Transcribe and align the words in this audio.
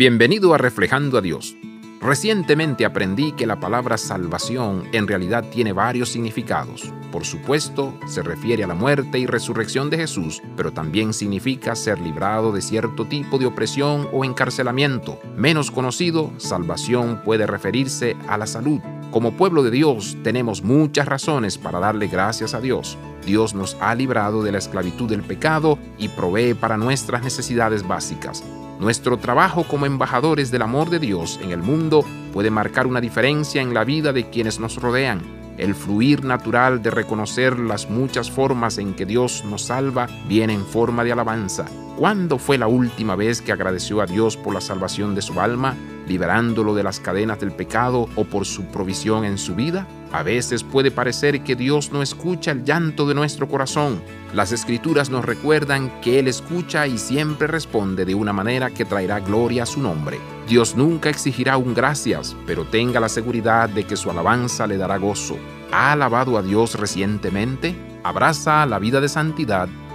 Bienvenido 0.00 0.54
a 0.54 0.56
Reflejando 0.56 1.18
a 1.18 1.20
Dios. 1.20 1.54
Recientemente 2.00 2.86
aprendí 2.86 3.32
que 3.32 3.46
la 3.46 3.60
palabra 3.60 3.98
salvación 3.98 4.84
en 4.92 5.06
realidad 5.06 5.44
tiene 5.50 5.74
varios 5.74 6.08
significados. 6.08 6.90
Por 7.12 7.26
supuesto, 7.26 7.92
se 8.06 8.22
refiere 8.22 8.64
a 8.64 8.66
la 8.66 8.74
muerte 8.74 9.18
y 9.18 9.26
resurrección 9.26 9.90
de 9.90 9.98
Jesús, 9.98 10.40
pero 10.56 10.72
también 10.72 11.12
significa 11.12 11.76
ser 11.76 12.00
librado 12.00 12.50
de 12.50 12.62
cierto 12.62 13.08
tipo 13.08 13.36
de 13.36 13.44
opresión 13.44 14.08
o 14.10 14.24
encarcelamiento. 14.24 15.20
Menos 15.36 15.70
conocido, 15.70 16.32
salvación 16.38 17.20
puede 17.22 17.46
referirse 17.46 18.16
a 18.26 18.38
la 18.38 18.46
salud. 18.46 18.80
Como 19.10 19.36
pueblo 19.36 19.62
de 19.62 19.70
Dios 19.70 20.16
tenemos 20.24 20.62
muchas 20.62 21.04
razones 21.04 21.58
para 21.58 21.78
darle 21.78 22.06
gracias 22.06 22.54
a 22.54 22.60
Dios. 22.62 22.96
Dios 23.26 23.54
nos 23.54 23.76
ha 23.82 23.94
librado 23.94 24.42
de 24.42 24.52
la 24.52 24.58
esclavitud 24.60 25.10
del 25.10 25.20
pecado 25.20 25.78
y 25.98 26.08
provee 26.08 26.54
para 26.54 26.78
nuestras 26.78 27.22
necesidades 27.22 27.86
básicas. 27.86 28.42
Nuestro 28.80 29.18
trabajo 29.18 29.64
como 29.64 29.84
embajadores 29.84 30.50
del 30.50 30.62
amor 30.62 30.88
de 30.88 30.98
Dios 30.98 31.38
en 31.42 31.50
el 31.50 31.62
mundo 31.62 32.02
puede 32.32 32.50
marcar 32.50 32.86
una 32.86 33.02
diferencia 33.02 33.60
en 33.60 33.74
la 33.74 33.84
vida 33.84 34.14
de 34.14 34.30
quienes 34.30 34.58
nos 34.58 34.80
rodean. 34.80 35.20
El 35.58 35.74
fluir 35.74 36.24
natural 36.24 36.82
de 36.82 36.90
reconocer 36.90 37.58
las 37.58 37.90
muchas 37.90 38.30
formas 38.30 38.78
en 38.78 38.94
que 38.94 39.04
Dios 39.04 39.44
nos 39.44 39.64
salva 39.64 40.06
viene 40.26 40.54
en 40.54 40.64
forma 40.64 41.04
de 41.04 41.12
alabanza. 41.12 41.66
¿Cuándo 42.00 42.38
fue 42.38 42.56
la 42.56 42.66
última 42.66 43.14
vez 43.14 43.42
que 43.42 43.52
agradeció 43.52 44.00
a 44.00 44.06
Dios 44.06 44.38
por 44.38 44.54
la 44.54 44.62
salvación 44.62 45.14
de 45.14 45.20
su 45.20 45.38
alma, 45.38 45.76
liberándolo 46.08 46.74
de 46.74 46.82
las 46.82 46.98
cadenas 46.98 47.40
del 47.40 47.52
pecado 47.52 48.08
o 48.16 48.24
por 48.24 48.46
su 48.46 48.64
provisión 48.64 49.26
en 49.26 49.36
su 49.36 49.54
vida? 49.54 49.86
A 50.10 50.22
veces 50.22 50.64
puede 50.64 50.90
parecer 50.90 51.42
que 51.42 51.56
Dios 51.56 51.92
no 51.92 52.00
escucha 52.00 52.52
el 52.52 52.64
llanto 52.64 53.06
de 53.06 53.14
nuestro 53.14 53.48
corazón. 53.48 54.00
Las 54.32 54.50
escrituras 54.50 55.10
nos 55.10 55.26
recuerdan 55.26 56.00
que 56.00 56.18
Él 56.18 56.28
escucha 56.28 56.86
y 56.86 56.96
siempre 56.96 57.46
responde 57.46 58.06
de 58.06 58.14
una 58.14 58.32
manera 58.32 58.70
que 58.70 58.86
traerá 58.86 59.20
gloria 59.20 59.64
a 59.64 59.66
su 59.66 59.82
nombre. 59.82 60.18
Dios 60.48 60.76
nunca 60.76 61.10
exigirá 61.10 61.58
un 61.58 61.74
gracias, 61.74 62.34
pero 62.46 62.64
tenga 62.64 62.98
la 62.98 63.10
seguridad 63.10 63.68
de 63.68 63.84
que 63.84 63.96
su 63.96 64.10
alabanza 64.10 64.66
le 64.66 64.78
dará 64.78 64.96
gozo. 64.96 65.36
¿Ha 65.70 65.92
alabado 65.92 66.38
a 66.38 66.42
Dios 66.42 66.76
recientemente? 66.76 67.76
Abraza 68.04 68.64
la 68.64 68.78
vida 68.78 69.02
de 69.02 69.10
santidad. 69.10 69.68